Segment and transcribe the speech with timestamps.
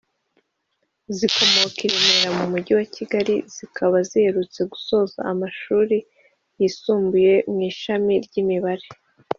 [1.17, 5.97] zikomoka i Remera mu Mujyi wa Kigali zikaba ziherutse gusoza amashuri
[6.59, 8.87] yisumbuye mu ishami ry’imibare